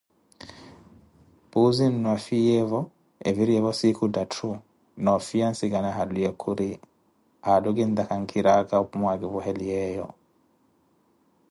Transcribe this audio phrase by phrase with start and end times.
[1.49, 2.79] Puuzi-nnu afiyavo
[3.29, 4.49] eviriyevo siikhu ttatthu,
[5.03, 6.81] nʼoofiya ansikana halwiye khuri:-
[7.45, 10.07] Haalu kintakha nkhira aka opu mwakipweheliyeeyo.